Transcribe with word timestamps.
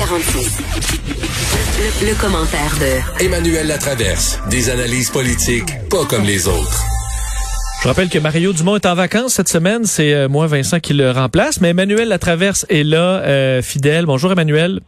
46. 0.00 0.62
Le, 2.00 2.08
le 2.08 2.14
commentaire 2.18 2.74
de 2.80 3.22
Emmanuel 3.22 3.66
Latraverse. 3.66 4.38
Des 4.48 4.70
analyses 4.70 5.10
politiques 5.10 5.68
pas 5.90 6.06
comme 6.06 6.24
les 6.24 6.48
autres. 6.48 6.84
Je 7.82 7.88
rappelle 7.88 8.08
que 8.08 8.18
Mario 8.18 8.54
Dumont 8.54 8.76
est 8.76 8.86
en 8.86 8.94
vacances 8.94 9.34
cette 9.34 9.50
semaine. 9.50 9.84
C'est 9.84 10.14
euh, 10.14 10.26
moi, 10.26 10.46
Vincent, 10.46 10.80
qui 10.80 10.94
le 10.94 11.10
remplace. 11.10 11.60
Mais 11.60 11.70
Emmanuel 11.70 12.08
Latraverse 12.08 12.64
est 12.70 12.82
là, 12.82 13.20
euh, 13.20 13.60
fidèle. 13.60 14.06
Bonjour, 14.06 14.32
Emmanuel. 14.32 14.80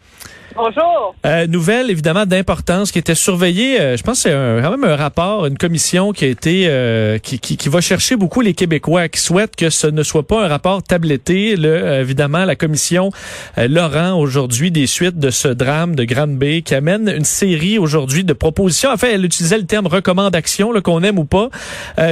Bonjour. 0.54 1.14
Euh, 1.24 1.46
nouvelle 1.46 1.90
évidemment 1.90 2.26
d'importance 2.26 2.90
qui 2.92 2.98
était 2.98 3.14
surveillée. 3.14 3.80
euh, 3.80 3.96
je 3.96 4.02
pense 4.02 4.22
que 4.22 4.28
c'est 4.30 4.34
un- 4.34 4.60
quand 4.62 4.70
même 4.76 4.84
un 4.84 4.96
rapport, 4.96 5.46
une 5.46 5.56
commission 5.56 6.12
qui 6.12 6.24
a 6.24 6.28
été 6.28 6.66
euh, 6.68 7.18
qui, 7.18 7.38
qui, 7.38 7.56
qui 7.56 7.68
va 7.68 7.80
chercher 7.80 8.16
beaucoup 8.16 8.40
les 8.40 8.54
Québécois 8.54 9.08
qui 9.08 9.20
souhaitent 9.20 9.56
que 9.56 9.70
ce 9.70 9.86
ne 9.86 10.02
soit 10.02 10.26
pas 10.26 10.44
un 10.44 10.48
rapport 10.48 10.82
tabletté. 10.82 11.56
Le, 11.56 12.00
évidemment, 12.00 12.44
la 12.44 12.56
commission 12.56 13.10
Laurent 13.56 14.12
aujourd'hui 14.18 14.70
des 14.70 14.86
suites 14.86 15.18
de 15.18 15.30
ce 15.30 15.48
drame 15.48 15.94
de 15.94 16.04
Grande-Bay 16.04 16.62
qui 16.62 16.74
amène 16.74 17.08
une 17.08 17.24
série 17.24 17.78
aujourd'hui 17.78 18.24
de 18.24 18.32
propositions. 18.32 18.90
En 18.90 18.96
fait, 18.96 19.12
elle 19.14 19.24
utilisait 19.24 19.58
le 19.58 19.66
terme 19.66 19.86
recommandation, 19.86 20.72
qu'on 20.82 21.02
aime 21.02 21.18
ou 21.18 21.24
pas. 21.24 21.48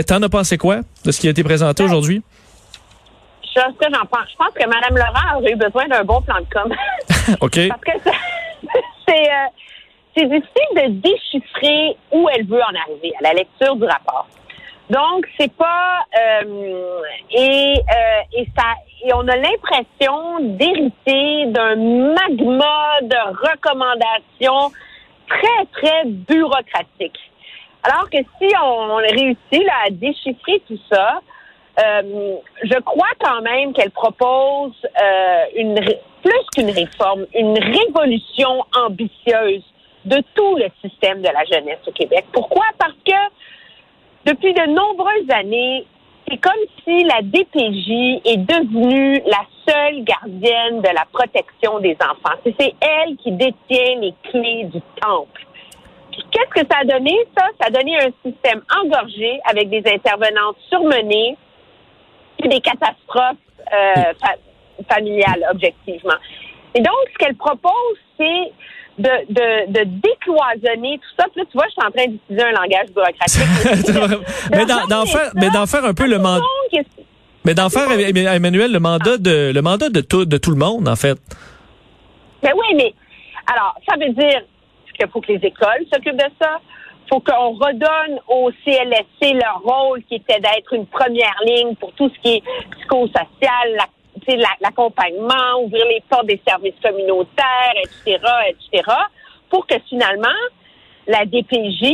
T'en 0.06 0.22
as 0.22 0.28
pensé 0.28 0.56
quoi 0.58 0.80
de 1.04 1.10
ce 1.12 1.20
qui 1.20 1.26
a 1.28 1.30
été 1.30 1.42
présenté 1.42 1.82
aujourd'hui? 1.82 2.22
Je, 3.52 3.60
ce 3.60 3.78
que 3.84 3.92
j'en 3.92 4.06
pense, 4.06 4.28
je 4.30 4.36
pense 4.36 4.54
que 4.54 4.64
Mme 4.64 4.96
Laurent 4.96 5.38
aurait 5.40 5.52
eu 5.52 5.56
besoin 5.56 5.88
d'un 5.88 6.04
bon 6.04 6.22
plan 6.22 6.36
de 6.36 6.46
com. 6.54 6.72
OK. 7.40 7.58
Parce 7.68 7.80
que 7.80 7.90
ça- 8.04 8.16
c'est 9.08 9.30
euh, 9.30 9.46
c'est 10.16 10.26
difficile 10.26 10.70
de 10.74 10.88
déchiffrer 11.00 11.96
où 12.12 12.28
elle 12.28 12.46
veut 12.46 12.60
en 12.60 12.74
arriver 12.86 13.12
à 13.18 13.22
la 13.22 13.32
lecture 13.34 13.76
du 13.76 13.84
rapport. 13.84 14.26
Donc, 14.88 15.24
c'est 15.38 15.52
pas 15.54 16.00
euh, 16.42 17.00
et, 17.30 17.74
euh, 17.78 18.38
et 18.38 18.48
ça 18.56 18.74
et 19.02 19.14
on 19.14 19.26
a 19.28 19.36
l'impression 19.36 20.40
d'hériter 20.40 21.46
d'un 21.46 21.76
magma 21.76 23.00
de 23.02 23.48
recommandations 23.48 24.72
très, 25.28 25.64
très 25.72 26.04
bureaucratique. 26.04 27.18
Alors 27.82 28.10
que 28.10 28.18
si 28.18 28.52
on 28.62 28.96
réussit 28.96 29.66
à 29.86 29.90
déchiffrer 29.90 30.60
tout 30.66 30.78
ça, 30.92 31.20
euh, 31.82 32.36
je 32.62 32.78
crois 32.80 33.10
quand 33.20 33.42
même 33.42 33.72
qu'elle 33.72 33.90
propose 33.90 34.74
euh, 35.00 35.74
plus 36.22 36.44
qu'une 36.54 36.70
réforme, 36.70 37.26
une 37.34 37.58
révolution 37.58 38.64
ambitieuse 38.76 39.62
de 40.04 40.22
tout 40.34 40.56
le 40.56 40.66
système 40.82 41.22
de 41.22 41.28
la 41.28 41.44
jeunesse 41.44 41.80
au 41.86 41.92
Québec. 41.92 42.24
Pourquoi? 42.32 42.64
Parce 42.78 42.96
que 43.04 43.12
depuis 44.26 44.52
de 44.52 44.66
nombreuses 44.66 45.30
années, 45.30 45.86
c'est 46.28 46.38
comme 46.38 46.52
si 46.84 47.04
la 47.04 47.22
DPJ 47.22 48.20
est 48.24 48.36
devenue 48.36 49.20
la 49.26 49.44
seule 49.66 50.04
gardienne 50.04 50.80
de 50.80 50.88
la 50.88 51.04
protection 51.12 51.80
des 51.80 51.96
enfants. 52.00 52.36
C'est 52.44 52.74
elle 52.80 53.16
qui 53.16 53.32
détient 53.32 54.00
les 54.00 54.14
clés 54.30 54.64
du 54.64 54.80
temple. 55.00 55.46
Qu'est-ce 56.30 56.62
que 56.62 56.66
ça 56.70 56.80
a 56.80 56.84
donné, 56.84 57.16
ça? 57.36 57.46
Ça 57.60 57.68
a 57.68 57.70
donné 57.70 57.96
un 57.96 58.10
système 58.24 58.62
engorgé 58.82 59.40
avec 59.44 59.70
des 59.70 59.82
intervenantes 59.86 60.56
surmenées, 60.68 61.36
des 62.48 62.60
catastrophes 62.60 63.36
euh, 63.72 64.12
fa- 64.20 64.92
familiales, 64.94 65.44
objectivement. 65.50 66.14
Et 66.74 66.80
donc, 66.80 66.94
ce 67.12 67.18
qu'elle 67.18 67.34
propose, 67.36 67.96
c'est 68.16 68.52
de, 68.98 69.08
de, 69.32 69.72
de 69.72 69.84
décloisonner 70.00 70.98
tout 70.98 71.08
ça. 71.18 71.26
Puis 71.32 71.40
là, 71.42 71.44
tu 71.50 71.56
vois, 71.56 71.66
je 71.66 71.72
suis 71.72 71.86
en 71.86 71.90
train 71.90 72.06
d'utiliser 72.06 72.44
un 72.44 72.52
langage 72.52 72.88
bureaucratique. 72.94 74.20
mais 74.50 74.66
d'en 74.66 75.06
faire, 75.06 75.30
mais 75.34 75.50
d'en 75.50 75.66
faire 75.66 75.84
un 75.84 75.94
peu 75.94 76.06
le 76.06 76.18
mandat. 76.18 76.44
Mais 77.44 77.54
d'en 77.54 77.70
faire, 77.70 77.90
Em- 77.90 78.16
Emmanuel, 78.16 78.70
le 78.72 78.80
mandat 78.80 79.16
de 79.16 79.50
le 79.54 79.62
mandat 79.62 79.88
de 79.88 80.00
tout 80.02 80.26
de 80.26 80.36
tout 80.36 80.50
le 80.50 80.58
monde, 80.58 80.86
en 80.88 80.96
fait. 80.96 81.18
Mais 82.42 82.52
oui, 82.52 82.74
mais 82.76 82.94
alors, 83.52 83.74
ça 83.88 83.96
veut 83.96 84.12
dire 84.12 84.42
qu'il 84.98 85.08
faut 85.08 85.20
que 85.20 85.32
les 85.32 85.46
écoles 85.46 85.84
s'occupent 85.92 86.16
de 86.18 86.30
ça. 86.40 86.60
Faut 87.10 87.20
qu'on 87.20 87.50
redonne 87.54 88.20
au 88.28 88.50
CLSC 88.64 89.34
leur 89.34 89.60
rôle 89.64 90.02
qui 90.04 90.14
était 90.16 90.38
d'être 90.40 90.72
une 90.72 90.86
première 90.86 91.34
ligne 91.44 91.74
pour 91.74 91.92
tout 91.94 92.08
ce 92.08 92.20
qui 92.20 92.36
est 92.36 92.42
psychosocial, 92.76 93.76
la- 94.28 94.46
l'accompagnement, 94.60 95.60
ouvrir 95.62 95.84
les 95.86 96.02
portes 96.08 96.26
des 96.26 96.40
services 96.46 96.74
communautaires, 96.82 97.74
etc., 97.82 98.18
etc., 98.48 98.82
pour 99.48 99.66
que 99.66 99.74
finalement, 99.88 100.28
la 101.08 101.24
DPJ 101.24 101.92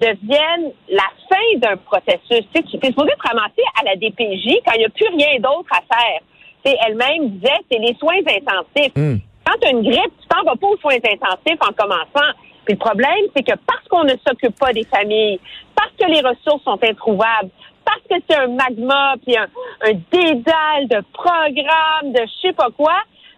devienne 0.00 0.72
la 0.88 1.08
fin 1.28 1.58
d'un 1.58 1.76
processus. 1.76 2.46
Tu 2.54 2.60
sais, 2.62 2.78
es 2.82 2.86
supposé 2.86 3.10
te 3.12 3.28
ramasser 3.28 3.62
à 3.80 3.84
la 3.84 3.96
DPJ 3.96 4.60
quand 4.64 4.72
il 4.74 4.78
n'y 4.78 4.84
a 4.84 4.88
plus 4.90 5.08
rien 5.16 5.38
d'autre 5.40 5.68
à 5.72 5.80
faire. 5.96 6.20
Elle-même 6.86 7.30
disait, 7.30 7.60
c'est 7.70 7.78
les 7.78 7.94
soins 7.96 8.18
intensifs. 8.18 8.92
Hmm. 8.96 9.16
Quand 9.44 9.58
tu 9.60 9.68
as 9.68 9.70
une 9.70 9.82
grippe, 9.82 10.12
tu 10.20 10.28
t'en 10.28 10.42
vas 10.44 10.56
pas 10.56 10.66
aux 10.66 10.76
soins 10.78 10.94
intensifs 10.94 11.58
en 11.60 11.72
commençant. 11.72 12.30
Puis 12.64 12.74
le 12.74 12.78
problème, 12.78 13.24
c'est 13.34 13.42
que 13.42 13.56
parce 13.66 13.86
qu'on 13.88 14.04
ne 14.04 14.14
s'occupe 14.26 14.58
pas 14.58 14.72
des 14.72 14.84
familles, 14.84 15.40
parce 15.74 15.92
que 15.98 16.06
les 16.06 16.20
ressources 16.20 16.62
sont 16.64 16.78
introuvables, 16.82 17.50
parce 17.84 18.00
que 18.08 18.16
c'est 18.28 18.36
un 18.36 18.48
magma, 18.48 19.14
puis 19.24 19.36
un, 19.36 19.46
un 19.82 19.92
dédale 20.10 20.88
de 20.88 21.02
programmes, 21.12 22.12
de 22.12 22.20
je 22.20 22.48
sais 22.48 22.52
pas 22.52 22.68
quoi, 22.76 22.94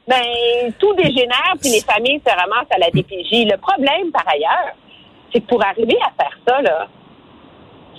ben 0.07 0.73
tout 0.79 0.95
dégénère, 0.95 1.55
puis 1.61 1.71
les 1.71 1.81
familles 1.81 2.21
se 2.25 2.33
ramassent 2.33 2.71
à 2.71 2.79
la 2.79 2.91
DPJ. 2.91 3.51
Le 3.51 3.57
problème, 3.57 4.13
par 4.13 4.25
ailleurs, 4.29 4.75
c'est 5.33 5.41
que 5.41 5.47
pour 5.47 5.65
arriver 5.65 5.97
à 6.05 6.23
faire 6.23 6.39
ça, 6.47 6.63
là, 6.63 6.89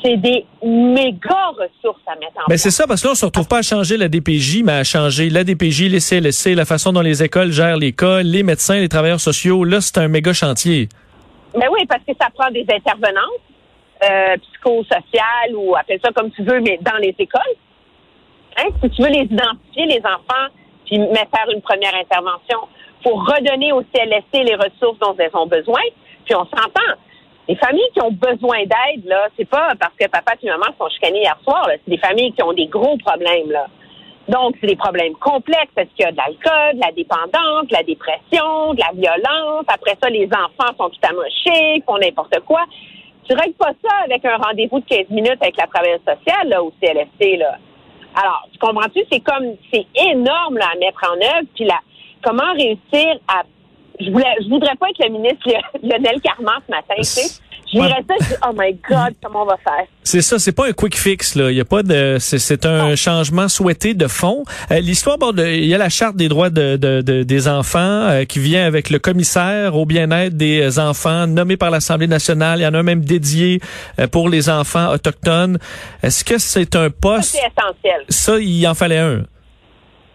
c'est 0.04 0.18
des 0.18 0.46
méga 0.64 1.52
ressources 1.58 2.02
à 2.08 2.16
mettre 2.16 2.38
en 2.38 2.42
Ben 2.42 2.46
place. 2.50 2.62
c'est 2.62 2.72
ça, 2.72 2.88
parce 2.88 3.02
que 3.02 3.08
là, 3.08 3.12
on 3.14 3.16
se 3.16 3.26
retrouve 3.26 3.48
pas 3.48 3.58
à 3.58 3.62
changer 3.62 3.98
la 3.98 4.08
DPJ, 4.08 4.62
mais 4.64 4.74
à 4.74 4.84
changer 4.84 5.30
la 5.30 5.44
DPJ, 5.44 5.90
les 5.90 6.00
CLSC, 6.00 6.56
la 6.56 6.66
façon 6.66 6.94
dont 6.94 7.02
les 7.02 7.24
écoles 7.24 7.52
gèrent 7.52 7.78
les 7.78 7.92
cas, 7.92 8.22
les 8.22 8.44
médecins, 8.44 8.76
les 8.76 8.90
travailleurs 8.90 9.20
sociaux. 9.20 9.64
Là, 9.64 9.82
c'est 9.82 9.98
un 9.98 10.08
méga 10.08 10.34
chantier. 10.34 10.88
Mais 11.56 11.68
oui, 11.70 11.86
parce 11.88 12.04
que 12.04 12.14
ça 12.20 12.30
prend 12.34 12.50
des 12.52 12.66
intervenantes 12.70 13.42
euh, 14.04 14.38
psychosociales 14.38 15.56
ou 15.56 15.76
appelle 15.76 16.00
ça 16.04 16.12
comme 16.12 16.32
tu 16.32 16.44
veux, 16.44 16.60
mais 16.60 16.78
dans 16.82 16.98
les 16.98 17.16
écoles. 17.18 17.56
Hein, 18.58 18.70
si 18.82 18.90
tu 18.90 19.02
veux 19.02 19.10
les 19.10 19.24
identifier, 19.24 19.86
les 19.86 20.00
enfants, 20.00 20.48
puis 20.86 20.98
faire 20.98 21.50
une 21.54 21.62
première 21.62 21.94
intervention, 21.96 22.60
faut 23.04 23.16
redonner 23.16 23.72
au 23.72 23.84
CLSC 23.94 24.44
les 24.44 24.56
ressources 24.56 25.00
dont 25.00 25.16
elles 25.18 25.36
ont 25.36 25.48
besoin. 25.48 25.82
Puis 26.26 26.36
on 26.36 26.46
s'entend. 26.46 26.94
Les 27.48 27.56
familles 27.56 27.90
qui 27.94 28.02
ont 28.02 28.12
besoin 28.12 28.60
d'aide, 28.64 29.06
là, 29.06 29.28
c'est 29.38 29.48
pas 29.48 29.74
parce 29.80 29.94
que 30.00 30.08
papa 30.08 30.34
et 30.42 30.48
maman 30.48 30.66
sont 30.78 30.90
chicanés 30.90 31.22
hier 31.22 31.38
soir. 31.44 31.66
C'est 31.70 31.90
des 31.90 31.98
familles 31.98 32.34
qui 32.34 32.44
ont 32.44 32.54
des 32.54 32.68
gros 32.68 32.98
problèmes, 32.98 33.52
là. 33.52 33.68
Donc, 34.28 34.56
c'est 34.60 34.68
des 34.68 34.76
problèmes 34.76 35.14
complexes 35.16 35.72
parce 35.74 35.88
qu'il 35.96 36.04
y 36.04 36.08
a 36.08 36.12
de 36.12 36.18
l'alcool, 36.18 36.76
de 36.76 36.82
la 36.82 36.92
dépendance, 36.92 37.68
de 37.68 37.74
la 37.74 37.84
dépression, 37.84 38.74
de 38.74 38.80
la 38.80 38.92
violence. 38.94 39.66
Après 39.68 39.96
ça, 40.02 40.10
les 40.10 40.28
enfants 40.28 40.74
sont 40.78 40.90
tout 40.90 41.00
amochés, 41.10 41.82
font 41.86 41.98
n'importe 41.98 42.40
quoi. 42.46 42.64
Tu 43.28 43.36
règles 43.36 43.56
pas 43.56 43.72
ça 43.84 43.96
avec 44.04 44.24
un 44.26 44.38
rendez-vous 44.38 44.80
de 44.80 44.86
15 44.86 45.10
minutes 45.10 45.38
avec 45.42 45.58
la 45.58 45.68
travailleuse 45.68 46.00
sociale, 46.00 46.50
là, 46.50 46.62
au 46.62 46.74
CLSC, 46.82 47.38
là. 47.38 47.58
Alors, 48.16 48.48
tu 48.52 48.60
comprends-tu? 48.60 49.02
C'est 49.12 49.20
comme, 49.20 49.56
c'est 49.72 49.86
énorme, 50.12 50.58
là, 50.58 50.68
à 50.74 50.78
mettre 50.78 51.02
en 51.10 51.16
œuvre. 51.16 51.48
Puis 51.56 51.66
là, 51.66 51.80
comment 52.24 52.52
réussir 52.54 53.20
à, 53.28 53.44
je 54.00 54.10
voulais, 54.12 54.36
je 54.42 54.50
voudrais 54.50 54.76
pas 54.76 54.90
être 54.90 55.04
le 55.04 55.10
ministre 55.10 55.48
Lionel 55.84 56.20
Carman 56.22 56.56
ce 56.66 56.72
matin, 56.72 56.96
tu 56.98 57.04
sais. 57.04 57.42
Je 57.72 57.78
dirais 57.80 58.04
ça, 58.08 58.14
je 58.22 58.26
dis, 58.28 58.34
oh 58.48 58.52
my 58.58 58.74
God, 58.90 59.14
comment 59.24 59.44
on 59.44 59.46
va 59.46 59.58
faire? 59.58 59.86
C'est 60.04 60.22
ça, 60.22 60.40
c'est 60.40 60.54
pas 60.54 60.68
un 60.68 60.72
quick 60.72 60.98
fix 60.98 61.36
là. 61.36 61.52
Il 61.52 61.58
y 61.58 61.60
a 61.60 61.66
pas 61.66 61.84
de, 61.84 62.16
c'est, 62.20 62.40
c'est 62.40 62.66
un 62.66 62.96
changement 62.96 63.50
souhaité 63.50 63.94
de 63.94 64.08
fond. 64.08 64.46
Euh, 64.72 64.80
L'histoire, 64.80 65.18
bon, 65.18 65.34
de- 65.34 65.46
il 65.46 65.66
y 65.66 65.76
a 65.76 65.78
la 65.78 65.90
charte 65.90 66.16
des 66.16 66.30
droits 66.30 66.50
de, 66.50 66.78
de- 66.78 67.02
de- 67.02 67.24
des 67.24 67.48
enfants 67.50 67.80
euh, 67.82 68.24
qui 68.24 68.40
vient 68.40 68.66
avec 68.66 68.90
le 68.90 69.00
commissaire 69.00 69.76
au 69.76 69.86
bien-être 69.86 70.36
des 70.38 70.80
enfants 70.80 71.28
nommé 71.28 71.58
par 71.58 71.70
l'Assemblée 71.70 72.08
nationale. 72.08 72.60
Il 72.60 72.64
y 72.64 72.68
en 72.68 72.74
a 72.74 72.80
un 72.80 72.84
même 72.84 73.04
dédié 73.04 73.60
euh, 74.00 74.08
pour 74.08 74.30
les 74.30 74.50
enfants 74.50 74.94
autochtones. 74.94 75.58
Est-ce 76.02 76.24
que 76.24 76.38
c'est 76.38 76.74
un 76.76 76.86
Ça, 76.88 76.90
poste? 76.90 77.32
c'est 77.36 77.40
essentiel. 77.40 78.02
Ça, 78.08 78.38
il 78.40 78.66
en 78.66 78.76
fallait 78.76 79.00
un. 79.00 79.24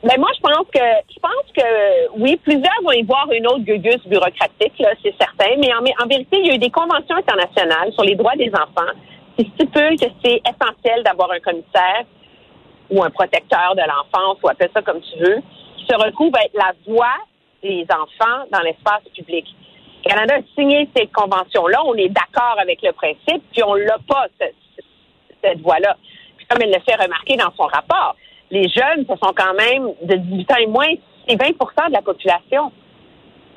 Ben 0.05 0.19
moi, 0.19 0.31
je 0.35 0.41
pense 0.41 0.67
que 0.75 0.83
je 1.15 1.21
pense 1.21 1.53
que 1.57 2.19
oui, 2.19 2.37
plusieurs 2.39 2.83
vont 2.83 2.91
y 2.91 3.03
voir 3.05 3.31
une 3.31 3.47
autre 3.47 3.61
gugus 3.61 4.05
bureaucratique, 4.07 4.77
là, 4.81 4.91
c'est 5.03 5.15
certain. 5.17 5.55
Mais 5.59 5.73
en, 5.73 5.79
en 6.05 6.09
vérité, 6.09 6.39
il 6.41 6.47
y 6.49 6.51
a 6.51 6.55
eu 6.55 6.59
des 6.59 6.71
conventions 6.71 7.17
internationales 7.17 7.93
sur 7.93 8.03
les 8.03 8.17
droits 8.17 8.35
des 8.35 8.51
enfants 8.51 8.91
qui 9.39 9.45
stipulent 9.55 9.99
que 9.99 10.07
c'est 10.25 10.41
essentiel 10.45 11.05
d'avoir 11.05 11.31
un 11.31 11.39
commissaire 11.41 12.05
ou 12.91 13.03
un 13.03 13.11
protecteur 13.11 13.75
de 13.77 13.81
l'enfance, 13.83 14.39
ou 14.43 14.49
appelle 14.49 14.71
ça 14.75 14.83
comme 14.83 15.01
tu 15.01 15.19
veux, 15.21 15.37
qui 15.79 15.87
se 15.87 15.95
retrouve 15.95 16.35
à 16.37 16.45
être 16.45 16.55
la 16.55 16.73
voix 16.87 17.15
des 17.63 17.87
enfants 17.91 18.45
dans 18.51 18.61
l'espace 18.61 19.03
public. 19.15 19.47
Le 20.05 20.11
Canada 20.11 20.35
a 20.35 20.61
signé 20.61 20.89
ces 20.97 21.07
conventions-là, 21.07 21.81
on 21.87 21.95
est 21.95 22.09
d'accord 22.09 22.57
avec 22.61 22.83
le 22.83 22.91
principe, 22.93 23.43
puis 23.53 23.63
on 23.65 23.75
l'a 23.75 23.99
pas, 24.07 24.27
ce- 24.41 24.47
ce- 24.77 24.83
cette 25.43 25.61
voix-là. 25.61 25.97
Puis 26.37 26.47
comme 26.47 26.61
elle 26.61 26.73
le 26.73 26.81
fait 26.81 26.97
remarquer 27.01 27.37
dans 27.37 27.53
son 27.57 27.65
rapport, 27.67 28.17
les 28.53 28.69
jeunes, 28.69 29.07
ce 29.09 29.17
sont 29.17 29.33
quand 29.35 29.55
même 29.55 29.89
de 30.03 30.15
18 30.15 30.53
ans 30.53 30.57
et 30.61 30.67
moins, 30.67 30.93
c'est 31.27 31.37
20% 31.37 31.89
de 31.89 31.93
la 31.93 32.03
population. 32.03 32.71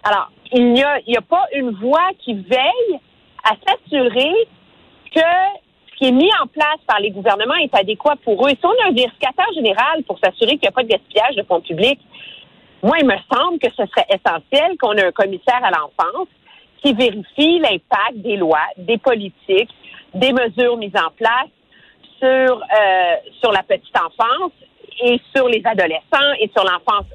Alors, 0.03 0.31
il 0.53 0.71
n'y 0.71 0.81
a, 0.83 1.21
pas 1.21 1.45
une 1.53 1.71
voix 1.71 2.11
qui 2.19 2.33
veille 2.33 2.99
à 3.43 3.55
s'assurer 3.67 4.33
que 5.13 5.19
ce 5.19 5.97
qui 5.97 6.05
est 6.05 6.11
mis 6.11 6.29
en 6.41 6.47
place 6.47 6.79
par 6.87 7.01
les 7.01 7.11
gouvernements 7.11 7.55
est 7.55 7.75
adéquat 7.75 8.15
pour 8.23 8.47
eux. 8.47 8.51
Si 8.51 8.65
on 8.65 8.69
a 8.69 8.89
un 8.89 8.93
vérificateur 8.93 9.47
général 9.53 10.03
pour 10.07 10.17
s'assurer 10.19 10.51
qu'il 10.51 10.61
n'y 10.61 10.67
a 10.69 10.71
pas 10.71 10.83
de 10.83 10.87
gaspillage 10.87 11.35
de 11.35 11.43
fonds 11.43 11.59
publics, 11.59 11.99
moi, 12.81 12.97
il 12.99 13.05
me 13.05 13.17
semble 13.33 13.59
que 13.59 13.69
ce 13.71 13.83
serait 13.87 14.07
essentiel 14.09 14.77
qu'on 14.79 14.93
ait 14.93 15.05
un 15.05 15.11
commissaire 15.11 15.61
à 15.61 15.71
l'enfance 15.71 16.27
qui 16.81 16.93
vérifie 16.93 17.59
l'impact 17.59 18.17
des 18.17 18.37
lois, 18.37 18.67
des 18.77 18.97
politiques, 18.97 19.71
des 20.13 20.31
mesures 20.31 20.77
mises 20.77 20.95
en 20.95 21.11
place 21.17 21.49
sur, 22.19 22.27
euh, 22.29 23.15
sur 23.41 23.51
la 23.51 23.63
petite 23.63 23.97
enfance 23.97 24.51
et 25.03 25.19
sur 25.35 25.47
les 25.47 25.61
adolescents 25.65 26.33
et 26.39 26.49
sur 26.55 26.63
l'enfance 26.63 27.05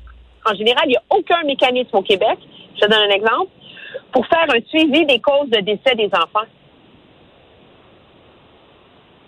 en 0.44 0.55
général. 0.55 0.85
Il 0.87 0.91
n'y 0.91 0.97
a 0.97 1.03
aucun 1.11 1.43
mécanisme 1.44 1.97
au 1.97 2.03
Québec, 2.03 2.38
je 2.75 2.81
te 2.81 2.91
donne 2.91 3.11
un 3.11 3.15
exemple, 3.15 3.50
pour 4.12 4.27
faire 4.27 4.47
un 4.49 4.61
suivi 4.69 5.06
des 5.06 5.21
causes 5.21 5.50
de 5.50 5.61
décès 5.61 5.94
des 5.94 6.11
enfants. 6.15 6.47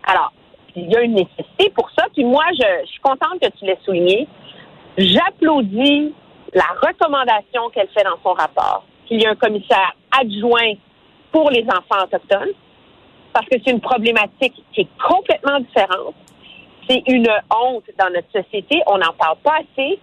Alors, 0.05 0.33
il 0.75 0.91
y 0.91 0.97
a 0.97 1.03
une 1.03 1.15
nécessité 1.15 1.71
pour 1.75 1.91
ça. 1.97 2.07
Puis 2.13 2.25
moi, 2.25 2.45
je, 2.53 2.87
suis 2.87 3.01
contente 3.01 3.41
que 3.41 3.49
tu 3.59 3.65
l'aies 3.65 3.79
souligné. 3.85 4.27
J'applaudis 4.97 6.13
la 6.55 6.67
recommandation 6.83 7.71
qu'elle 7.71 7.89
fait 7.89 8.05
dans 8.05 8.19
son 8.23 8.33
rapport, 8.35 8.85
qu'il 9.07 9.21
y 9.21 9.25
ait 9.25 9.29
un 9.29 9.37
commissaire 9.37 9.95
adjoint 10.19 10.75
pour 11.31 11.51
les 11.51 11.65
enfants 11.65 12.05
autochtones, 12.05 12.53
parce 13.33 13.47
que 13.47 13.57
c'est 13.65 13.71
une 13.71 13.81
problématique 13.81 14.55
qui 14.73 14.83
est 14.83 14.89
complètement 15.03 15.61
différente. 15.61 16.15
C'est 16.89 17.03
une 17.07 17.29
honte 17.51 17.85
dans 17.99 18.11
notre 18.11 18.31
société. 18.33 18.81
On 18.87 18.99
n'en 18.99 19.13
parle 19.19 19.37
pas 19.43 19.59
assez. 19.61 19.99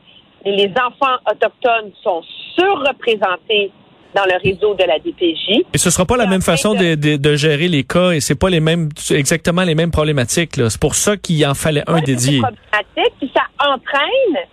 les 0.46 0.72
enfants 0.78 1.18
autochtones 1.30 1.92
sont 2.04 2.22
surreprésentés 2.56 3.72
dans 4.16 4.26
le 4.26 4.42
réseau 4.42 4.74
de 4.74 4.84
la 4.84 4.98
DPJ. 4.98 5.66
Et 5.74 5.78
ce 5.78 5.90
sera 5.90 6.06
pas 6.06 6.18
la 6.18 6.26
même 6.26 6.42
façon 6.42 6.74
de, 6.74 6.96
de, 6.96 7.36
gérer 7.36 7.68
les 7.68 7.84
cas 7.84 8.12
et 8.12 8.20
c'est 8.20 8.40
pas 8.40 8.50
les 8.50 8.60
mêmes 8.60 8.90
exactement 9.12 9.64
les 9.64 9.76
mêmes 9.76 9.92
problématiques. 9.92 10.56
C'est 10.56 10.80
pour 10.80 10.96
ça 10.96 11.16
qu'il 11.18 11.46
en 11.46 11.54
fallait 11.54 11.84
un 11.88 12.02
dédié. 12.02 12.40
Problématique, 12.40 13.14
puis 13.20 13.32
ça 13.36 13.44
entraîne 13.60 14.46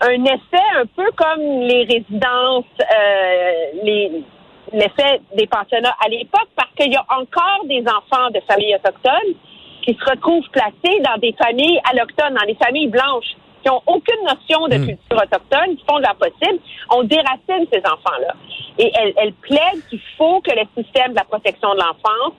un 0.00 0.24
effet 0.24 0.68
un 0.76 0.86
peu 0.86 1.06
comme 1.16 1.60
les 1.62 1.84
résidences, 1.84 2.64
euh, 2.80 3.80
les 3.84 4.24
l'effet 4.72 5.20
des 5.36 5.46
pensionnats 5.46 5.96
à 6.04 6.08
l'époque, 6.08 6.48
parce 6.56 6.70
qu'il 6.76 6.92
y 6.92 6.96
a 6.96 7.04
encore 7.08 7.64
des 7.66 7.80
enfants 7.80 8.30
de 8.30 8.40
familles 8.48 8.76
autochtones 8.76 9.34
qui 9.82 9.94
se 9.94 10.10
retrouvent 10.10 10.48
placés 10.50 11.00
dans 11.00 11.16
des 11.18 11.34
familles 11.42 11.80
allochtones, 11.90 12.34
dans 12.34 12.46
des 12.46 12.56
familles 12.62 12.88
blanches 12.88 13.36
qui 13.62 13.70
ont 13.70 13.82
aucune 13.86 14.22
notion 14.24 14.68
de 14.68 14.76
hmm. 14.76 14.86
culture 14.86 15.22
autochtone, 15.22 15.76
qui 15.76 15.84
font 15.88 15.98
de 15.98 16.04
leur 16.04 16.16
possible, 16.16 16.60
on 16.90 17.02
déracine 17.04 17.66
ces 17.72 17.80
enfants-là. 17.80 18.34
Et 18.78 18.90
elle, 18.94 19.12
elle 19.16 19.32
plaide 19.34 19.86
qu'il 19.88 20.00
faut 20.16 20.40
que 20.40 20.50
le 20.50 20.82
système 20.82 21.10
de 21.10 21.16
la 21.16 21.24
protection 21.24 21.74
de 21.74 21.80
l'enfance 21.80 22.34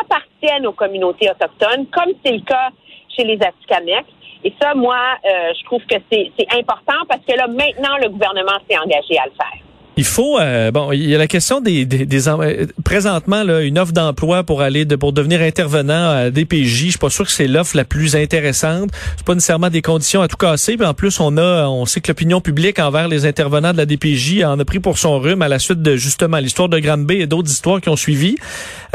appartienne 0.00 0.66
aux 0.66 0.72
communautés 0.72 1.30
autochtones, 1.30 1.86
comme 1.86 2.12
c'est 2.24 2.32
le 2.32 2.40
cas 2.40 2.70
chez 3.16 3.24
les 3.24 3.38
Atikamekw. 3.40 4.06
Et 4.44 4.52
ça, 4.60 4.74
moi, 4.74 4.98
euh, 5.24 5.52
je 5.58 5.64
trouve 5.64 5.82
que 5.86 5.96
c'est 6.10 6.30
important 6.52 7.04
parce 7.08 7.22
que 7.26 7.36
là, 7.36 7.46
maintenant, 7.46 7.96
le 8.02 8.08
gouvernement 8.08 8.58
s'est 8.68 8.78
engagé 8.78 9.18
à 9.18 9.26
le 9.26 9.32
faire. 9.32 9.65
Il 9.98 10.04
faut 10.04 10.38
euh, 10.38 10.70
bon, 10.70 10.92
il 10.92 11.08
y 11.08 11.14
a 11.14 11.18
la 11.18 11.26
question 11.26 11.62
des, 11.62 11.86
des, 11.86 12.04
des 12.04 12.28
euh, 12.28 12.66
présentement 12.84 13.42
là, 13.42 13.62
une 13.62 13.78
offre 13.78 13.92
d'emploi 13.92 14.44
pour 14.44 14.60
aller 14.60 14.84
de, 14.84 14.94
pour 14.94 15.14
devenir 15.14 15.40
intervenant 15.40 16.10
à 16.10 16.30
DPJ. 16.30 16.84
Je 16.84 16.90
suis 16.90 16.98
pas 16.98 17.08
sûr 17.08 17.24
que 17.24 17.30
c'est 17.30 17.46
l'offre 17.46 17.74
la 17.74 17.86
plus 17.86 18.14
intéressante. 18.14 18.90
C'est 19.16 19.24
pas 19.24 19.32
nécessairement 19.32 19.70
des 19.70 19.80
conditions 19.80 20.20
à 20.20 20.28
tout 20.28 20.36
casser. 20.36 20.76
Puis 20.76 20.86
en 20.86 20.92
plus, 20.92 21.18
on 21.18 21.38
a, 21.38 21.66
on 21.66 21.86
sait 21.86 22.02
que 22.02 22.08
l'opinion 22.08 22.42
publique 22.42 22.78
envers 22.78 23.08
les 23.08 23.24
intervenants 23.24 23.72
de 23.72 23.78
la 23.78 23.86
DPJ 23.86 24.44
en 24.44 24.60
a 24.60 24.64
pris 24.66 24.80
pour 24.80 24.98
son 24.98 25.18
rhume 25.18 25.40
à 25.40 25.48
la 25.48 25.58
suite 25.58 25.80
de 25.80 25.96
justement 25.96 26.38
l'histoire 26.38 26.68
de 26.68 26.78
Granby 26.78 27.22
et 27.22 27.26
d'autres 27.26 27.50
histoires 27.50 27.80
qui 27.80 27.88
ont 27.88 27.96
suivi. 27.96 28.36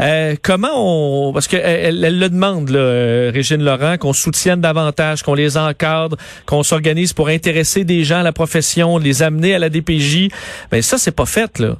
Euh, 0.00 0.34
comment 0.42 1.28
on, 1.28 1.32
parce 1.32 1.48
qu'elle 1.48 2.04
elle 2.04 2.18
le 2.18 2.28
demande, 2.28 2.70
là, 2.70 3.30
Régine 3.30 3.62
Laurent, 3.62 3.96
qu'on 3.98 4.12
soutienne 4.12 4.60
davantage, 4.60 5.22
qu'on 5.22 5.34
les 5.34 5.56
encadre, 5.56 6.16
qu'on 6.46 6.62
s'organise 6.62 7.12
pour 7.12 7.28
intéresser 7.28 7.84
des 7.84 8.04
gens 8.04 8.20
à 8.20 8.22
la 8.22 8.32
profession, 8.32 8.98
les 8.98 9.22
amener 9.22 9.54
à 9.54 9.58
la 9.58 9.68
DPJ. 9.68 10.28
Ben, 10.70 10.82
ça, 10.82 10.98
c'est 10.98 11.14
pas 11.14 11.26
fait, 11.26 11.58
là. 11.58 11.76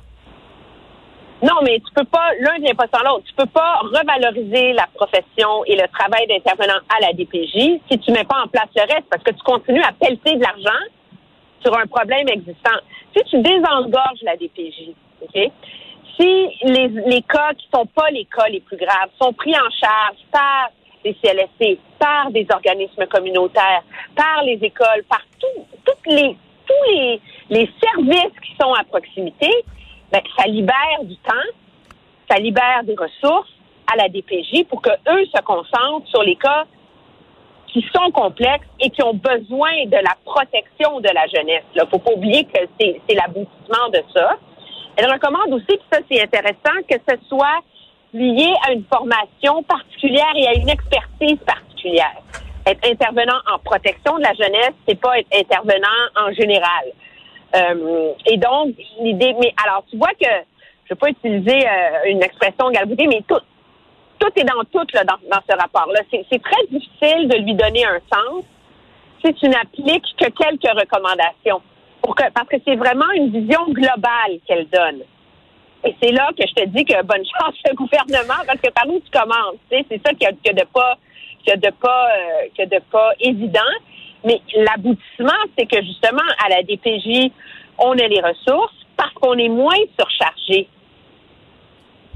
Non, 1.43 1.57
mais 1.65 1.81
tu 1.81 1.93
peux 1.93 2.05
pas, 2.05 2.31
l'un 2.39 2.57
vient 2.61 2.75
pas 2.75 2.87
sans 2.95 3.03
l'autre. 3.03 3.25
Tu 3.27 3.35
peux 3.35 3.47
pas 3.47 3.81
revaloriser 3.83 4.75
la 4.75 4.87
profession 4.95 5.65
et 5.67 5.75
le 5.75 5.89
travail 5.89 6.25
d'intervenant 6.29 6.79
à 6.89 7.01
la 7.01 7.13
DPJ 7.13 7.81
si 7.91 7.99
tu 7.99 8.13
mets 8.13 8.23
pas 8.25 8.45
en 8.45 8.49
place 8.49 8.69
le 8.77 8.83
reste, 8.83 9.09
parce 9.11 9.25
que 9.25 9.33
tu 9.33 9.43
continues 9.43 9.83
à 9.83 9.93
pelleter 9.93 10.37
de 10.37 10.43
l'argent 10.43 10.79
sur 11.61 11.77
un 11.77 11.87
problème 11.87 12.29
existant. 12.29 12.79
Si 13.17 13.25
tu 13.29 13.43
désengorges 13.43 14.23
la 14.23 14.37
DPJ, 14.37 14.95
OK? 15.23 15.51
Si 16.19 16.49
les, 16.65 16.89
les 17.07 17.23
cas 17.23 17.55
qui 17.55 17.67
sont 17.75 17.87
pas 17.87 18.11
les 18.11 18.27
cas 18.27 18.49
les 18.49 18.61
plus 18.61 18.77
graves 18.77 19.11
sont 19.21 19.33
pris 19.33 19.55
en 19.55 19.71
charge 19.71 20.19
par 20.31 20.71
les 21.05 21.15
CLSC, 21.15 21.79
par 21.99 22.31
des 22.31 22.47
organismes 22.51 23.07
communautaires, 23.07 23.83
par 24.15 24.43
les 24.45 24.59
écoles, 24.63 25.05
par 25.09 25.23
les 26.07 26.37
tous 26.67 26.93
les, 26.93 27.21
les 27.51 27.71
services 27.83 28.41
qui 28.41 28.57
sont 28.61 28.73
à 28.73 28.85
proximité, 28.85 29.51
ben, 30.13 30.21
ça 30.39 30.47
libère 30.47 31.05
du 31.05 31.17
temps, 31.17 31.33
ça 32.31 32.39
libère 32.39 32.83
des 32.85 32.95
ressources 32.95 33.51
à 33.93 33.97
la 33.97 34.09
DPJ 34.09 34.65
pour 34.69 34.81
que 34.81 34.91
eux 34.91 35.27
se 35.35 35.43
concentrent 35.43 36.09
sur 36.09 36.23
les 36.23 36.37
cas 36.37 36.65
qui 37.67 37.85
sont 37.95 38.11
complexes 38.11 38.67
et 38.81 38.91
qui 38.91 39.03
ont 39.03 39.15
besoin 39.15 39.87
de 39.87 39.97
la 39.97 40.15
protection 40.25 41.01
de 41.01 41.09
la 41.09 41.27
jeunesse. 41.27 41.65
Il 41.75 41.83
faut 41.91 41.99
pas 41.99 42.13
oublier 42.13 42.45
que 42.45 42.61
c'est 42.79 43.15
l'aboutissement 43.15 43.89
de 43.93 44.03
ça. 44.15 44.37
Elle 44.97 45.11
recommande 45.11 45.53
aussi, 45.53 45.67
que 45.67 45.85
ça 45.93 46.01
c'est 46.11 46.23
intéressant, 46.23 46.79
que 46.89 46.97
ce 47.09 47.17
soit 47.29 47.61
lié 48.13 48.53
à 48.67 48.73
une 48.73 48.85
formation 48.85 49.63
particulière 49.63 50.33
et 50.37 50.49
à 50.49 50.55
une 50.55 50.69
expertise 50.69 51.39
particulière 51.47 52.23
être 52.67 52.89
intervenant 52.89 53.39
en 53.53 53.59
protection 53.59 54.17
de 54.19 54.23
la 54.23 54.35
jeunesse, 54.35 54.75
c'est 54.87 55.01
pas 55.01 55.19
être 55.19 55.35
intervenant 55.35 55.89
en 56.17 56.33
général. 56.33 56.85
Euh, 57.55 58.13
et 58.27 58.37
donc, 58.37 58.75
l'idée, 59.01 59.35
mais 59.41 59.53
alors, 59.65 59.85
tu 59.91 59.97
vois 59.97 60.13
que, 60.21 60.29
je 60.85 60.95
vais 60.95 60.99
pas 60.99 61.09
utiliser 61.09 61.67
euh, 61.67 62.11
une 62.11 62.23
expression 62.23 62.71
galvaudée, 62.71 63.07
mais 63.07 63.23
tout, 63.29 63.41
tout 64.19 64.31
est 64.37 64.45
dans 64.45 64.63
tout 64.73 64.87
là, 64.95 65.05
dans, 65.05 65.17
dans 65.31 65.43
ce 65.49 65.57
rapport-là. 65.57 66.01
C'est 66.11 66.43
très 66.43 66.67
difficile 66.71 67.29
de 67.29 67.39
lui 67.39 67.55
donner 67.55 67.85
un 67.85 67.99
sens 68.13 68.45
si 69.25 69.35
tu 69.35 69.49
n'appliques 69.49 70.15
que 70.19 70.29
quelques 70.31 70.81
recommandations. 70.81 71.63
Pour 72.03 72.15
que, 72.15 72.25
parce 72.33 72.49
que 72.49 72.57
c'est 72.67 72.77
vraiment 72.77 73.11
une 73.15 73.31
vision 73.31 73.65
globale 73.69 74.41
qu'elle 74.47 74.69
donne. 74.69 75.03
Et 75.85 75.95
c'est 76.01 76.13
là 76.13 76.31
que 76.37 76.45
je 76.47 76.55
te 76.55 76.69
dis 76.69 76.85
que 76.85 77.03
bonne 77.05 77.25
chance 77.41 77.55
au 77.71 77.75
gouvernement, 77.75 78.43
parce 78.47 78.61
que 78.61 78.71
par 78.71 78.89
où 78.89 79.01
tu 79.01 79.11
commences, 79.11 79.57
c'est 79.71 80.01
ça 80.05 80.13
qui 80.15 80.27
a, 80.27 80.33
qui 80.33 80.51
a 80.51 80.53
de 80.53 80.65
pas 80.73 80.97
que 81.47 81.57
de 81.57 81.71
pas 81.71 82.09
euh, 82.09 82.49
que 82.57 82.65
de 82.65 82.81
pas 82.91 83.11
évident. 83.21 83.61
Mais 84.25 84.41
l'aboutissement, 84.55 85.33
c'est 85.59 85.67
que 85.67 85.83
justement, 85.83 86.23
à 86.45 86.49
la 86.49 86.63
DPJ, 86.63 87.33
on 87.79 87.93
a 87.93 88.07
les 88.07 88.21
ressources 88.21 88.75
parce 88.97 89.13
qu'on 89.15 89.35
est 89.35 89.49
moins 89.49 89.75
surchargé 89.99 90.69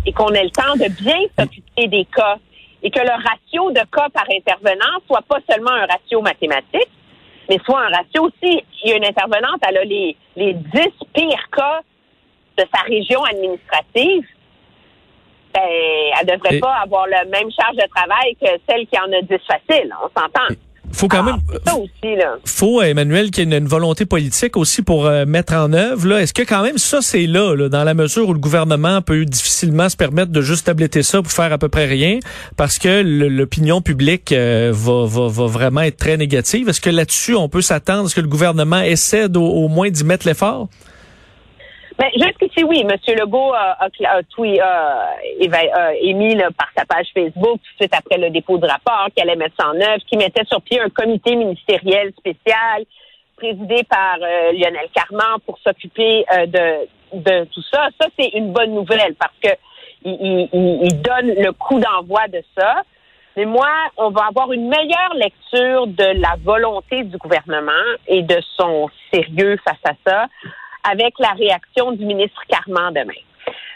et 0.05 0.13
qu'on 0.13 0.29
ait 0.29 0.45
le 0.45 0.51
temps 0.51 0.75
de 0.77 0.89
bien 1.03 1.19
s'occuper 1.37 1.89
des 1.89 2.05
cas 2.05 2.39
et 2.83 2.91
que 2.91 3.01
le 3.01 3.11
ratio 3.11 3.71
de 3.73 3.81
cas 3.91 4.09
par 4.11 4.27
intervenant 4.31 5.01
soit 5.07 5.23
pas 5.23 5.39
seulement 5.51 5.73
un 5.73 5.87
ratio 5.87 6.21
mathématique, 6.21 6.91
mais 7.49 7.59
soit 7.65 7.81
un 7.81 7.91
ratio 7.91 8.25
aussi. 8.25 8.63
Il 8.85 8.91
y 8.91 8.93
a 8.93 8.97
une 8.97 9.05
intervenante, 9.05 9.61
elle 9.69 9.79
a 9.79 9.85
les, 9.85 10.17
les 10.37 10.55
10 10.55 10.63
pires 11.15 11.51
cas 11.53 11.81
de 12.59 12.65
sa 12.75 12.83
région 12.83 13.23
administrative 13.25 14.25
ben, 15.57 15.63
elle 16.21 16.27
devrait 16.27 16.59
pas 16.59 16.75
avoir 16.83 17.07
la 17.07 17.25
même 17.25 17.51
charge 17.51 17.77
de 17.77 17.87
travail 17.95 18.37
que 18.37 18.47
celle 18.69 18.87
qui 18.87 18.99
en 18.99 19.11
a 19.13 19.23
10 19.23 19.39
facile. 19.47 19.95
On 20.03 20.21
s'entend. 20.21 20.55
Faut 20.93 21.09
quand 21.09 21.23
même. 21.23 21.37
Ça 21.67 21.77
aussi, 21.77 22.17
là. 22.17 22.37
Faut, 22.45 22.81
Emmanuel, 22.83 23.31
qu'il 23.31 23.51
y 23.51 23.55
ait 23.55 23.59
une 23.59 23.69
volonté 23.69 24.07
politique 24.07 24.57
aussi 24.57 24.83
pour 24.83 25.07
euh, 25.07 25.27
mettre 25.27 25.55
en 25.55 25.73
œuvre. 25.73 26.09
Là. 26.09 26.23
Est-ce 26.23 26.33
que 26.33 26.43
quand 26.43 26.63
même 26.63 26.79
ça, 26.79 27.03
c'est 27.03 27.27
là, 27.27 27.69
dans 27.69 27.85
la 27.85 27.95
mesure 27.95 28.29
où 28.29 28.33
le 28.33 28.39
gouvernement 28.39 29.03
peut 29.03 29.25
difficilement 29.25 29.89
se 29.89 29.97
permettre 29.97 30.33
de 30.33 30.41
juste 30.41 30.67
tabletter 30.67 31.03
ça 31.03 31.23
pour 31.23 31.33
faire 31.33 31.53
à 31.53 31.59
peu 31.59 31.69
près 31.69 31.87
rien, 31.87 32.19
parce 32.57 32.79
que 32.79 33.03
l'opinion 33.03 33.81
publique 33.83 34.33
euh, 34.33 34.73
va, 34.75 35.07
va, 35.07 35.29
va, 35.29 35.47
vraiment 35.47 35.83
être 35.83 35.97
très 35.97 36.17
négative? 36.17 36.69
Est-ce 36.69 36.81
que 36.81 36.91
là-dessus, 36.91 37.35
on 37.35 37.49
peut 37.49 37.63
s'attendre 37.63 38.07
à 38.07 38.09
ce 38.09 38.15
que 38.15 38.21
le 38.21 38.29
gouvernement 38.29 38.81
essaie 38.81 39.27
au 39.37 39.69
moins 39.69 39.91
d'y 39.91 40.05
mettre 40.05 40.27
l'effort? 40.27 40.69
Ben, 41.99 42.11
jusqu'ici, 42.15 42.63
oui. 42.65 42.83
M. 42.83 42.91
Legault 43.19 43.55
a, 43.55 43.79
a, 43.81 43.87
a, 43.87 44.21
émis 45.95 46.37
par 46.57 46.69
sa 46.77 46.85
page 46.85 47.09
Facebook, 47.15 47.61
tout 47.63 47.73
de 47.73 47.77
suite 47.81 47.95
après 47.95 48.19
le 48.19 48.31
dépôt 48.31 48.59
du 48.59 48.67
rapport, 48.67 49.09
qu'il 49.15 49.23
allait 49.23 49.37
mettre 49.37 49.65
en 49.65 49.75
œuvre, 49.75 50.05
qu'il 50.07 50.19
mettait 50.19 50.45
sur 50.45 50.61
pied 50.61 50.81
un 50.81 50.91
comité 50.91 51.37
ministériel 51.37 52.13
spécial 52.19 52.85
présidé 53.37 53.83
par 53.85 54.17
euh, 54.21 54.53
Lionel 54.53 54.89
Carman 54.95 55.39
pour 55.45 55.59
s'occuper 55.59 56.25
euh, 56.33 56.47
de, 56.47 57.19
de 57.19 57.45
tout 57.47 57.63
ça. 57.71 57.89
Ça, 58.01 58.09
c'est 58.19 58.29
une 58.29 58.53
bonne 58.53 58.75
nouvelle 58.75 59.15
parce 59.15 59.35
que 59.43 59.51
il, 60.05 60.49
il, 60.53 60.81
il 60.85 61.03
donne 61.03 61.29
le 61.29 61.53
coup 61.53 61.81
d'envoi 61.81 62.29
de 62.29 62.43
ça. 62.57 62.83
Mais 63.37 63.45
moi, 63.45 63.69
on 63.99 64.11
va 64.11 64.27
avoir 64.29 64.53
une 64.53 64.69
meilleure 64.69 65.15
lecture 65.15 65.87
de 65.87 66.21
la 66.21 66.37
volonté 66.43 67.05
du 67.05 67.19
gouvernement 67.19 67.73
et 68.07 68.23
de 68.23 68.41
son 68.57 68.89
sérieux 69.13 69.59
face 69.65 69.77
à 69.85 69.93
ça 70.07 70.27
avec 70.91 71.15
la 71.19 71.33
réaction 71.33 71.93
du 71.93 72.05
ministre 72.05 72.41
Carman 72.49 72.93
demain. 72.93 73.21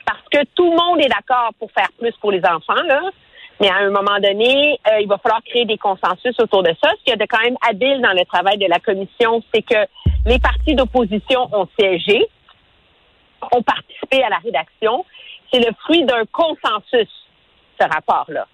Parce 0.07 0.23
que 0.31 0.45
tout 0.55 0.71
le 0.71 0.76
monde 0.76 1.00
est 1.00 1.09
d'accord 1.09 1.52
pour 1.59 1.71
faire 1.73 1.88
plus 1.99 2.12
pour 2.21 2.33
les 2.33 2.45
enfants, 2.45 2.83
là. 2.87 3.00
Mais 3.61 3.69
à 3.69 3.76
un 3.76 3.90
moment 3.90 4.19
donné, 4.19 4.81
euh, 4.88 5.00
il 5.00 5.07
va 5.07 5.19
falloir 5.19 5.43
créer 5.43 5.67
des 5.67 5.76
consensus 5.76 6.35
autour 6.40 6.62
de 6.62 6.75
ça. 6.83 6.90
Ce 6.99 7.05
qu'il 7.05 7.11
y 7.11 7.12
a 7.12 7.17
de 7.17 7.26
quand 7.29 7.43
même 7.43 7.59
habile 7.69 8.00
dans 8.00 8.12
le 8.12 8.25
travail 8.25 8.57
de 8.57 8.67
la 8.67 8.79
commission, 8.79 9.43
c'est 9.52 9.62
que 9.62 9.87
les 10.25 10.38
partis 10.38 10.75
d'opposition 10.75 11.47
ont 11.52 11.69
siégé, 11.79 12.26
ont 13.52 13.62
participé 13.62 14.23
à 14.23 14.31
la 14.31 14.38
rédaction. 14.38 15.05
C'est 15.52 15.61
le 15.61 15.75
fruit 15.85 16.05
d'un 16.05 16.25
consensus, 16.33 17.11
ce 17.79 17.87
rapport-là. 17.87 18.47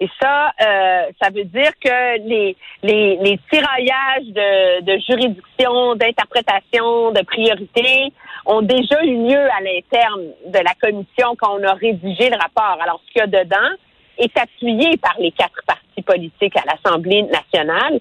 Et 0.00 0.08
ça, 0.20 0.52
euh, 0.60 1.06
ça 1.22 1.30
veut 1.30 1.44
dire 1.44 1.70
que 1.82 2.18
les, 2.28 2.56
les, 2.82 3.16
les 3.16 3.38
tiraillages 3.50 4.26
de, 4.26 4.80
de 4.82 5.00
juridiction, 5.08 5.94
d'interprétation, 5.94 7.12
de 7.12 7.22
priorité 7.24 8.12
ont 8.44 8.62
déjà 8.62 9.02
eu 9.04 9.28
lieu 9.28 9.50
à 9.52 9.60
l'interne 9.60 10.22
de 10.46 10.58
la 10.58 10.74
commission 10.80 11.36
quand 11.38 11.58
on 11.58 11.62
a 11.64 11.74
rédigé 11.74 12.28
le 12.28 12.36
rapport. 12.36 12.76
Alors, 12.82 13.00
ce 13.06 13.12
qu'il 13.12 13.20
y 13.20 13.22
a 13.22 13.44
dedans 13.44 13.70
est 14.18 14.36
appuyé 14.36 14.96
par 14.98 15.14
les 15.18 15.30
quatre 15.30 15.62
partis 15.66 16.02
politiques 16.02 16.56
à 16.56 16.64
l'Assemblée 16.66 17.22
nationale. 17.22 18.00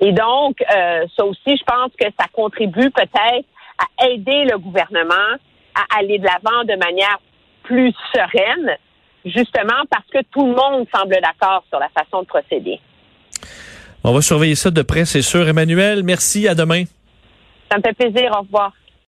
Et 0.00 0.12
donc, 0.12 0.62
euh, 0.62 1.06
ça 1.16 1.24
aussi, 1.24 1.56
je 1.56 1.64
pense 1.64 1.90
que 1.98 2.06
ça 2.18 2.26
contribue 2.32 2.90
peut-être 2.90 3.46
à 3.78 4.06
aider 4.08 4.44
le 4.44 4.58
gouvernement 4.58 5.36
à 5.74 5.98
aller 5.98 6.18
de 6.18 6.24
l'avant 6.24 6.64
de 6.64 6.76
manière 6.76 7.18
plus 7.62 7.94
sereine 8.14 8.76
justement 9.24 9.82
parce 9.90 10.06
que 10.12 10.18
tout 10.30 10.46
le 10.46 10.54
monde 10.54 10.86
semble 10.94 11.16
d'accord 11.22 11.64
sur 11.68 11.78
la 11.78 11.88
façon 11.88 12.22
de 12.22 12.26
procéder. 12.26 12.80
On 14.04 14.12
va 14.12 14.20
surveiller 14.20 14.56
ça 14.56 14.70
de 14.70 14.82
près, 14.82 15.04
c'est 15.04 15.22
sûr. 15.22 15.48
Emmanuel, 15.48 16.02
merci. 16.02 16.48
À 16.48 16.54
demain. 16.54 16.84
Ça 17.70 17.78
me 17.78 17.82
fait 17.82 17.94
plaisir. 17.94 18.32
Au 18.36 18.40
revoir. 18.40 18.72